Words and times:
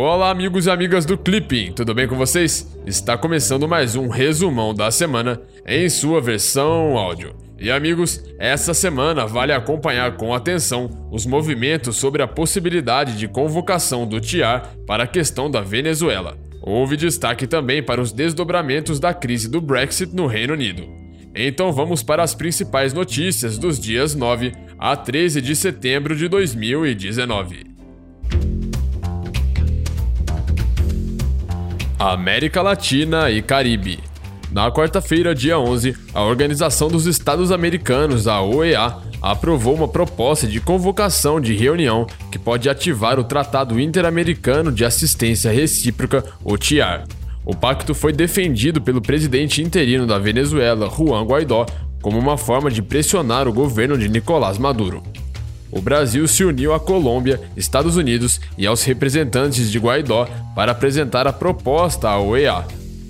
Olá, 0.00 0.30
amigos 0.30 0.66
e 0.66 0.70
amigas 0.70 1.04
do 1.04 1.18
Clipping, 1.18 1.72
tudo 1.72 1.92
bem 1.92 2.06
com 2.06 2.14
vocês? 2.14 2.72
Está 2.86 3.18
começando 3.18 3.66
mais 3.66 3.96
um 3.96 4.06
resumão 4.06 4.72
da 4.72 4.92
semana 4.92 5.42
em 5.66 5.88
sua 5.88 6.20
versão 6.20 6.96
áudio. 6.96 7.34
E 7.58 7.68
amigos, 7.68 8.22
essa 8.38 8.72
semana 8.72 9.26
vale 9.26 9.52
acompanhar 9.52 10.16
com 10.16 10.32
atenção 10.32 11.08
os 11.10 11.26
movimentos 11.26 11.96
sobre 11.96 12.22
a 12.22 12.28
possibilidade 12.28 13.18
de 13.18 13.26
convocação 13.26 14.06
do 14.06 14.20
TIAR 14.20 14.72
para 14.86 15.02
a 15.02 15.06
questão 15.08 15.50
da 15.50 15.62
Venezuela. 15.62 16.38
Houve 16.62 16.96
destaque 16.96 17.48
também 17.48 17.82
para 17.82 18.00
os 18.00 18.12
desdobramentos 18.12 19.00
da 19.00 19.12
crise 19.12 19.50
do 19.50 19.60
Brexit 19.60 20.14
no 20.14 20.28
Reino 20.28 20.52
Unido. 20.52 20.86
Então 21.34 21.72
vamos 21.72 22.04
para 22.04 22.22
as 22.22 22.36
principais 22.36 22.92
notícias 22.92 23.58
dos 23.58 23.80
dias 23.80 24.14
9 24.14 24.52
a 24.78 24.94
13 24.94 25.42
de 25.42 25.56
setembro 25.56 26.14
de 26.14 26.28
2019. 26.28 27.67
América 31.98 32.62
Latina 32.62 33.28
e 33.28 33.42
Caribe. 33.42 33.98
Na 34.52 34.70
quarta-feira, 34.70 35.34
dia 35.34 35.58
11, 35.58 35.96
a 36.14 36.22
Organização 36.22 36.86
dos 36.86 37.06
Estados 37.06 37.50
Americanos, 37.50 38.28
a 38.28 38.40
OEA, 38.40 38.94
aprovou 39.20 39.74
uma 39.74 39.88
proposta 39.88 40.46
de 40.46 40.60
convocação 40.60 41.40
de 41.40 41.56
reunião 41.56 42.06
que 42.30 42.38
pode 42.38 42.68
ativar 42.68 43.18
o 43.18 43.24
Tratado 43.24 43.80
Interamericano 43.80 44.70
de 44.70 44.84
Assistência 44.84 45.50
Recíproca, 45.50 46.24
o 46.44 46.56
TIAR. 46.56 47.04
O 47.44 47.52
pacto 47.52 47.92
foi 47.92 48.12
defendido 48.12 48.80
pelo 48.80 49.02
presidente 49.02 49.60
interino 49.60 50.06
da 50.06 50.20
Venezuela, 50.20 50.88
Juan 50.88 51.24
Guaidó, 51.24 51.66
como 52.00 52.16
uma 52.16 52.38
forma 52.38 52.70
de 52.70 52.80
pressionar 52.80 53.48
o 53.48 53.52
governo 53.52 53.98
de 53.98 54.08
Nicolás 54.08 54.56
Maduro 54.56 55.02
o 55.70 55.80
Brasil 55.80 56.26
se 56.26 56.44
uniu 56.44 56.72
à 56.72 56.80
Colômbia, 56.80 57.40
Estados 57.56 57.96
Unidos 57.96 58.40
e 58.56 58.66
aos 58.66 58.82
representantes 58.84 59.70
de 59.70 59.78
Guaidó 59.78 60.26
para 60.54 60.72
apresentar 60.72 61.26
a 61.26 61.32
proposta 61.32 62.08
à 62.08 62.18
OEA. 62.18 62.64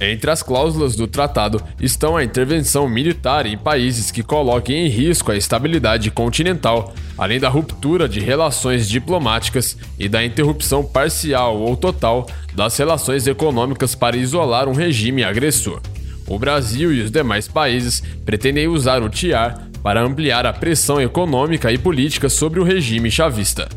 Entre 0.00 0.30
as 0.30 0.42
cláusulas 0.42 0.96
do 0.96 1.06
tratado 1.06 1.62
estão 1.78 2.16
a 2.16 2.24
intervenção 2.24 2.88
militar 2.88 3.44
em 3.44 3.58
países 3.58 4.10
que 4.10 4.22
coloquem 4.22 4.86
em 4.86 4.88
risco 4.88 5.30
a 5.30 5.36
estabilidade 5.36 6.10
continental, 6.10 6.94
além 7.18 7.38
da 7.38 7.50
ruptura 7.50 8.08
de 8.08 8.18
relações 8.18 8.88
diplomáticas 8.88 9.76
e 9.98 10.08
da 10.08 10.24
interrupção 10.24 10.82
parcial 10.82 11.58
ou 11.58 11.76
total 11.76 12.26
das 12.54 12.78
relações 12.78 13.26
econômicas 13.26 13.94
para 13.94 14.16
isolar 14.16 14.68
um 14.68 14.72
regime 14.72 15.22
agressor. 15.22 15.82
O 16.26 16.38
Brasil 16.38 16.94
e 16.94 17.02
os 17.02 17.10
demais 17.10 17.46
países 17.46 18.02
pretendem 18.24 18.68
usar 18.68 19.02
o 19.02 19.08
TIAR 19.10 19.69
para 19.82 20.02
ampliar 20.02 20.46
a 20.46 20.52
pressão 20.52 21.00
econômica 21.00 21.72
e 21.72 21.78
política 21.78 22.28
sobre 22.28 22.60
o 22.60 22.64
regime 22.64 23.10
chavista. 23.10 23.68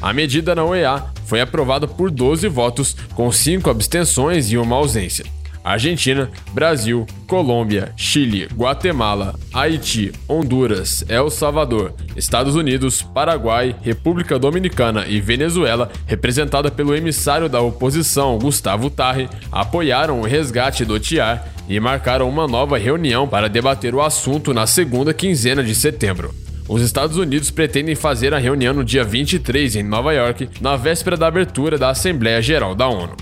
A 0.00 0.12
medida 0.12 0.54
na 0.54 0.64
OEA 0.64 1.04
foi 1.26 1.40
aprovada 1.40 1.86
por 1.86 2.10
12 2.10 2.48
votos, 2.48 2.96
com 3.14 3.30
5 3.30 3.70
abstenções 3.70 4.50
e 4.50 4.58
uma 4.58 4.76
ausência. 4.76 5.24
Argentina, 5.64 6.28
Brasil, 6.52 7.06
Colômbia, 7.26 7.92
Chile, 7.96 8.48
Guatemala, 8.52 9.38
Haiti, 9.52 10.12
Honduras, 10.28 11.04
El 11.08 11.30
Salvador, 11.30 11.94
Estados 12.16 12.56
Unidos, 12.56 13.00
Paraguai, 13.00 13.76
República 13.80 14.38
Dominicana 14.38 15.06
e 15.06 15.20
Venezuela, 15.20 15.90
representada 16.04 16.70
pelo 16.70 16.96
emissário 16.96 17.48
da 17.48 17.60
oposição 17.60 18.38
Gustavo 18.38 18.90
Tarre, 18.90 19.28
apoiaram 19.52 20.20
o 20.20 20.24
resgate 20.24 20.84
do 20.84 20.98
TIAR 20.98 21.51
e 21.68 21.78
marcaram 21.80 22.28
uma 22.28 22.46
nova 22.46 22.78
reunião 22.78 23.26
para 23.26 23.48
debater 23.48 23.94
o 23.94 24.02
assunto 24.02 24.52
na 24.52 24.66
segunda 24.66 25.14
quinzena 25.14 25.62
de 25.62 25.74
setembro. 25.74 26.34
Os 26.68 26.82
Estados 26.82 27.16
Unidos 27.16 27.50
pretendem 27.50 27.94
fazer 27.94 28.32
a 28.32 28.38
reunião 28.38 28.72
no 28.72 28.84
dia 28.84 29.04
23 29.04 29.76
em 29.76 29.82
Nova 29.82 30.12
York, 30.12 30.48
na 30.60 30.76
véspera 30.76 31.16
da 31.16 31.26
abertura 31.26 31.76
da 31.76 31.90
Assembleia 31.90 32.40
Geral 32.40 32.74
da 32.74 32.88
ONU. 32.88 33.16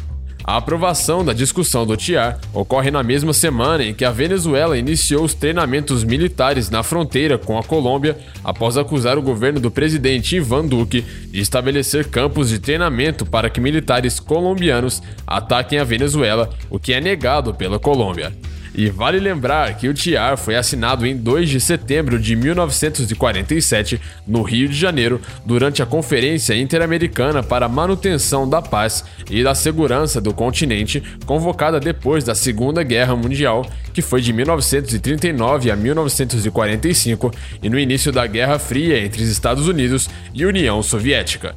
A 0.44 0.56
aprovação 0.56 1.24
da 1.24 1.32
discussão 1.32 1.86
do 1.86 1.96
TIAR 1.96 2.38
ocorre 2.52 2.90
na 2.90 3.02
mesma 3.02 3.32
semana 3.32 3.84
em 3.84 3.94
que 3.94 4.04
a 4.04 4.10
Venezuela 4.10 4.76
iniciou 4.76 5.24
os 5.24 5.34
treinamentos 5.34 6.02
militares 6.02 6.70
na 6.70 6.82
fronteira 6.82 7.38
com 7.38 7.58
a 7.58 7.62
Colômbia 7.62 8.16
após 8.42 8.76
acusar 8.76 9.18
o 9.18 9.22
governo 9.22 9.60
do 9.60 9.70
presidente 9.70 10.36
Ivan 10.36 10.66
Duque 10.66 11.02
de 11.02 11.40
estabelecer 11.40 12.08
campos 12.08 12.48
de 12.48 12.58
treinamento 12.58 13.26
para 13.26 13.50
que 13.50 13.60
militares 13.60 14.18
colombianos 14.18 15.02
ataquem 15.26 15.78
a 15.78 15.84
Venezuela, 15.84 16.50
o 16.68 16.78
que 16.78 16.92
é 16.92 17.00
negado 17.00 17.54
pela 17.54 17.78
Colômbia. 17.78 18.32
E 18.80 18.88
vale 18.88 19.20
lembrar 19.20 19.76
que 19.76 19.90
o 19.90 19.92
TIAR 19.92 20.38
foi 20.38 20.56
assinado 20.56 21.06
em 21.06 21.14
2 21.14 21.50
de 21.50 21.60
setembro 21.60 22.18
de 22.18 22.34
1947, 22.34 24.00
no 24.26 24.40
Rio 24.40 24.70
de 24.70 24.74
Janeiro, 24.74 25.20
durante 25.44 25.82
a 25.82 25.86
Conferência 25.86 26.56
Interamericana 26.56 27.42
para 27.42 27.66
a 27.66 27.68
Manutenção 27.68 28.48
da 28.48 28.62
Paz 28.62 29.04
e 29.30 29.44
da 29.44 29.54
Segurança 29.54 30.18
do 30.18 30.32
Continente, 30.32 31.02
convocada 31.26 31.78
depois 31.78 32.24
da 32.24 32.34
Segunda 32.34 32.82
Guerra 32.82 33.14
Mundial, 33.14 33.66
que 33.92 34.00
foi 34.00 34.22
de 34.22 34.32
1939 34.32 35.70
a 35.70 35.76
1945, 35.76 37.30
e 37.62 37.68
no 37.68 37.78
início 37.78 38.10
da 38.10 38.26
Guerra 38.26 38.58
Fria 38.58 38.98
entre 38.98 39.22
os 39.22 39.28
Estados 39.28 39.68
Unidos 39.68 40.08
e 40.32 40.46
União 40.46 40.82
Soviética. 40.82 41.54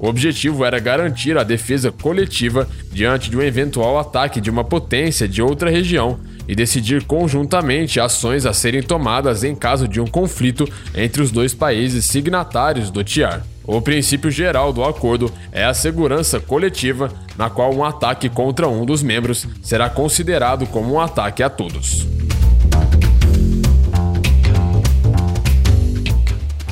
O 0.00 0.08
objetivo 0.08 0.64
era 0.64 0.80
garantir 0.80 1.38
a 1.38 1.44
defesa 1.44 1.92
coletiva 1.92 2.68
diante 2.90 3.30
de 3.30 3.36
um 3.36 3.42
eventual 3.42 3.96
ataque 3.96 4.40
de 4.40 4.50
uma 4.50 4.64
potência 4.64 5.28
de 5.28 5.40
outra 5.40 5.70
região 5.70 6.18
e 6.46 6.54
decidir 6.54 7.04
conjuntamente 7.04 8.00
ações 8.00 8.46
a 8.46 8.52
serem 8.52 8.82
tomadas 8.82 9.44
em 9.44 9.54
caso 9.54 9.88
de 9.88 10.00
um 10.00 10.06
conflito 10.06 10.68
entre 10.94 11.22
os 11.22 11.30
dois 11.30 11.54
países 11.54 12.04
signatários 12.04 12.90
do 12.90 13.02
TIAR. 13.02 13.44
O 13.66 13.80
princípio 13.80 14.30
geral 14.30 14.72
do 14.72 14.84
acordo 14.84 15.32
é 15.50 15.64
a 15.64 15.72
segurança 15.72 16.38
coletiva, 16.38 17.10
na 17.36 17.48
qual 17.48 17.74
um 17.74 17.82
ataque 17.82 18.28
contra 18.28 18.68
um 18.68 18.84
dos 18.84 19.02
membros 19.02 19.46
será 19.62 19.88
considerado 19.88 20.66
como 20.66 20.94
um 20.94 21.00
ataque 21.00 21.42
a 21.42 21.48
todos. 21.48 22.06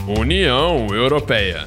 União 0.07 0.89
Europeia. 0.95 1.67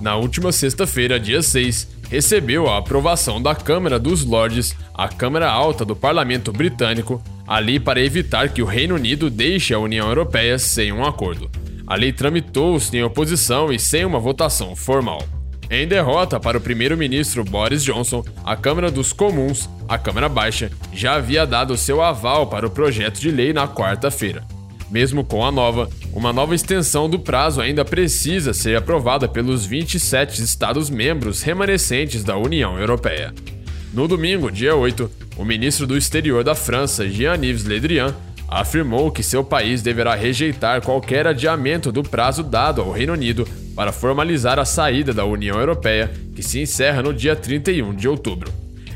Na 0.00 0.16
última 0.16 0.50
sexta-feira, 0.50 1.20
dia 1.20 1.42
6, 1.42 1.88
recebeu 2.10 2.68
a 2.68 2.78
aprovação 2.78 3.40
da 3.40 3.54
Câmara 3.54 3.98
dos 3.98 4.24
Lordes, 4.24 4.74
a 4.94 5.08
Câmara 5.08 5.50
Alta 5.50 5.84
do 5.84 5.94
Parlamento 5.94 6.50
Britânico, 6.50 7.22
ali 7.52 7.78
para 7.78 8.00
evitar 8.00 8.48
que 8.48 8.62
o 8.62 8.66
Reino 8.66 8.94
Unido 8.94 9.28
deixe 9.28 9.74
a 9.74 9.78
União 9.78 10.08
Europeia 10.08 10.58
sem 10.58 10.90
um 10.90 11.04
acordo. 11.04 11.50
A 11.86 11.94
lei 11.94 12.10
tramitou 12.10 12.80
sem 12.80 13.02
oposição 13.02 13.70
e 13.70 13.78
sem 13.78 14.06
uma 14.06 14.18
votação 14.18 14.74
formal. 14.74 15.22
Em 15.70 15.86
derrota 15.86 16.40
para 16.40 16.56
o 16.56 16.60
primeiro-ministro 16.62 17.44
Boris 17.44 17.84
Johnson, 17.84 18.24
a 18.42 18.56
Câmara 18.56 18.90
dos 18.90 19.12
Comuns, 19.12 19.68
a 19.86 19.98
Câmara 19.98 20.30
Baixa, 20.30 20.70
já 20.94 21.16
havia 21.16 21.46
dado 21.46 21.76
seu 21.76 22.00
aval 22.00 22.46
para 22.46 22.66
o 22.66 22.70
projeto 22.70 23.20
de 23.20 23.30
lei 23.30 23.52
na 23.52 23.68
quarta-feira. 23.68 24.42
Mesmo 24.90 25.22
com 25.22 25.44
a 25.44 25.52
nova, 25.52 25.90
uma 26.10 26.32
nova 26.32 26.54
extensão 26.54 27.06
do 27.06 27.18
prazo 27.18 27.60
ainda 27.60 27.84
precisa 27.84 28.54
ser 28.54 28.78
aprovada 28.78 29.28
pelos 29.28 29.66
27 29.66 30.42
Estados-membros 30.42 31.42
remanescentes 31.42 32.24
da 32.24 32.34
União 32.34 32.78
Europeia. 32.78 33.34
No 33.92 34.08
domingo, 34.08 34.50
dia 34.50 34.74
8, 34.74 35.10
o 35.36 35.44
ministro 35.44 35.86
do 35.86 35.96
Exterior 35.96 36.44
da 36.44 36.54
França, 36.54 37.08
Jean-Yves 37.08 37.64
Le 37.64 37.80
Drian, 37.80 38.14
afirmou 38.48 39.10
que 39.10 39.22
seu 39.22 39.42
país 39.42 39.80
deverá 39.80 40.14
rejeitar 40.14 40.82
qualquer 40.82 41.26
adiamento 41.26 41.90
do 41.90 42.02
prazo 42.02 42.42
dado 42.42 42.82
ao 42.82 42.92
Reino 42.92 43.14
Unido 43.14 43.48
para 43.74 43.92
formalizar 43.92 44.58
a 44.58 44.64
saída 44.64 45.14
da 45.14 45.24
União 45.24 45.58
Europeia, 45.58 46.10
que 46.36 46.42
se 46.42 46.60
encerra 46.60 47.02
no 47.02 47.14
dia 47.14 47.34
31 47.34 47.94
de 47.94 48.06
outubro. 48.06 48.52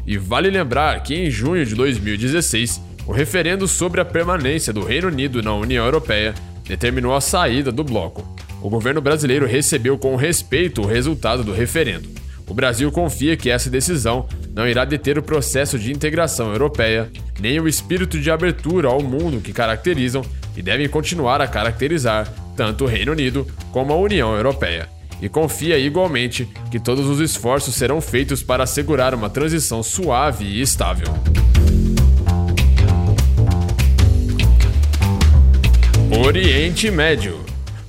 E 0.06 0.18
vale 0.18 0.50
lembrar 0.50 1.02
que 1.02 1.14
em 1.14 1.30
junho 1.30 1.64
de 1.64 1.74
2016, 1.74 2.80
o 3.06 3.12
referendo 3.12 3.66
sobre 3.66 4.00
a 4.00 4.04
permanência 4.04 4.72
do 4.72 4.84
Reino 4.84 5.08
Unido 5.08 5.42
na 5.42 5.54
União 5.54 5.84
Europeia 5.84 6.34
determinou 6.66 7.14
a 7.14 7.20
saída 7.20 7.72
do 7.72 7.82
bloco. 7.82 8.26
O 8.60 8.68
governo 8.68 9.00
brasileiro 9.00 9.46
recebeu 9.46 9.96
com 9.96 10.16
respeito 10.16 10.82
o 10.82 10.86
resultado 10.86 11.42
do 11.42 11.52
referendo. 11.52 12.08
O 12.46 12.54
Brasil 12.54 12.90
confia 12.92 13.36
que 13.36 13.50
essa 13.50 13.70
decisão 13.70 14.28
não 14.56 14.66
irá 14.66 14.86
deter 14.86 15.18
o 15.18 15.22
processo 15.22 15.78
de 15.78 15.92
integração 15.92 16.50
europeia, 16.50 17.10
nem 17.38 17.60
o 17.60 17.68
espírito 17.68 18.18
de 18.18 18.30
abertura 18.30 18.88
ao 18.88 19.02
mundo 19.02 19.42
que 19.42 19.52
caracterizam 19.52 20.24
e 20.56 20.62
devem 20.62 20.88
continuar 20.88 21.42
a 21.42 21.46
caracterizar 21.46 22.26
tanto 22.56 22.84
o 22.84 22.86
Reino 22.86 23.12
Unido 23.12 23.46
como 23.70 23.92
a 23.92 23.96
União 23.96 24.34
Europeia. 24.34 24.88
E 25.20 25.28
confia 25.28 25.76
igualmente 25.76 26.48
que 26.70 26.80
todos 26.80 27.04
os 27.06 27.20
esforços 27.20 27.74
serão 27.74 28.00
feitos 28.00 28.42
para 28.42 28.64
assegurar 28.64 29.14
uma 29.14 29.28
transição 29.28 29.82
suave 29.82 30.46
e 30.46 30.62
estável. 30.62 31.12
Oriente 36.26 36.90
Médio 36.90 37.44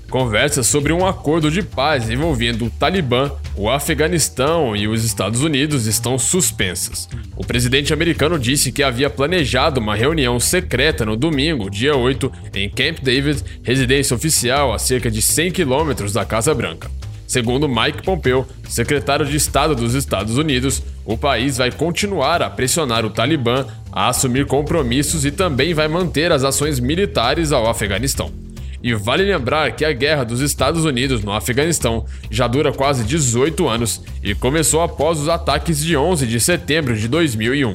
conversa 0.10 0.64
sobre 0.64 0.92
um 0.92 1.06
acordo 1.06 1.50
de 1.50 1.62
paz 1.62 2.10
envolvendo 2.10 2.66
o 2.66 2.70
Talibã, 2.70 3.32
o 3.58 3.70
Afeganistão 3.70 4.76
e 4.76 4.88
os 4.88 5.04
Estados 5.04 5.42
Unidos 5.42 5.88
estão 5.88 6.20
suspensas. 6.20 7.10
O 7.36 7.44
presidente 7.44 7.92
americano 7.92 8.38
disse 8.38 8.72
que 8.72 8.84
havia 8.84 9.10
planejado 9.10 9.80
uma 9.80 9.96
reunião 9.96 10.40
secreta 10.40 11.04
no 11.04 11.18
domingo, 11.18 11.70
dia 11.70 11.96
8, 11.96 12.32
em 12.54 12.70
Camp 12.70 13.00
David, 13.02 13.44
residência 13.64 14.16
oficial 14.16 14.72
a 14.72 14.78
cerca 14.78 15.10
de 15.10 15.24
100 15.24 15.52
quilômetros 15.52 16.14
da 16.14 16.24
Casa 16.24 16.54
Branca. 16.54 16.90
Segundo 17.26 17.68
Mike 17.68 18.04
Pompeo, 18.04 18.48
secretário 18.70 19.26
de 19.26 19.36
Estado 19.36 19.76
dos 19.76 19.96
Estados 19.96 20.38
Unidos, 20.38 20.84
o 21.04 21.18
país 21.18 21.58
vai 21.58 21.72
continuar 21.72 22.44
a 22.44 22.50
pressionar 22.50 23.04
o 23.06 23.10
Talibã 23.10 23.66
a 23.92 24.08
assumir 24.08 24.46
compromissos 24.46 25.26
e 25.26 25.32
também 25.32 25.74
vai 25.74 25.88
manter 25.88 26.32
as 26.32 26.44
ações 26.44 26.80
militares 26.80 27.52
ao 27.52 27.68
Afeganistão. 27.68 28.47
E 28.88 28.94
vale 28.94 29.26
lembrar 29.26 29.74
que 29.74 29.84
a 29.84 29.92
guerra 29.92 30.24
dos 30.24 30.40
Estados 30.40 30.86
Unidos 30.86 31.22
no 31.22 31.34
Afeganistão 31.34 32.06
já 32.32 32.48
dura 32.48 32.72
quase 32.72 33.04
18 33.04 33.68
anos 33.68 34.02
e 34.24 34.34
começou 34.34 34.82
após 34.82 35.20
os 35.20 35.28
ataques 35.28 35.84
de 35.84 35.98
11 35.98 36.26
de 36.26 36.40
setembro 36.40 36.96
de 36.96 37.06
2001. 37.10 37.74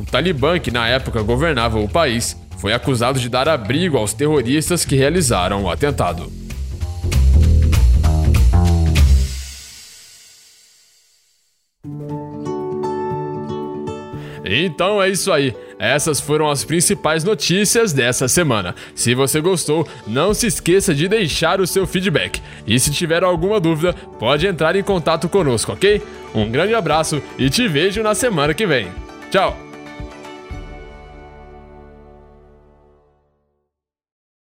O 0.00 0.04
Talibã, 0.04 0.58
que 0.58 0.72
na 0.72 0.88
época 0.88 1.22
governava 1.22 1.78
o 1.78 1.88
país, 1.88 2.36
foi 2.56 2.72
acusado 2.72 3.20
de 3.20 3.28
dar 3.28 3.48
abrigo 3.48 3.96
aos 3.96 4.12
terroristas 4.12 4.84
que 4.84 4.96
realizaram 4.96 5.62
o 5.62 5.70
atentado. 5.70 6.28
Então 14.48 15.02
é 15.02 15.10
isso 15.10 15.30
aí. 15.30 15.54
Essas 15.78 16.18
foram 16.18 16.50
as 16.50 16.64
principais 16.64 17.22
notícias 17.22 17.92
dessa 17.92 18.26
semana. 18.26 18.74
Se 18.94 19.14
você 19.14 19.40
gostou, 19.40 19.86
não 20.06 20.32
se 20.32 20.46
esqueça 20.46 20.94
de 20.94 21.06
deixar 21.06 21.60
o 21.60 21.66
seu 21.66 21.86
feedback. 21.86 22.40
E 22.66 22.80
se 22.80 22.90
tiver 22.90 23.22
alguma 23.22 23.60
dúvida, 23.60 23.92
pode 24.18 24.46
entrar 24.46 24.74
em 24.74 24.82
contato 24.82 25.28
conosco, 25.28 25.72
ok? 25.72 26.02
Um 26.34 26.50
grande 26.50 26.74
abraço 26.74 27.22
e 27.38 27.50
te 27.50 27.68
vejo 27.68 28.02
na 28.02 28.14
semana 28.14 28.54
que 28.54 28.66
vem. 28.66 28.88
Tchau! 29.30 29.67